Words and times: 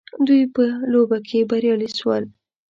دوی 0.27 0.43
په 0.55 0.63
لوبه 0.91 1.17
کي 1.27 1.39
بريالي 1.49 1.89
سول 1.97 2.23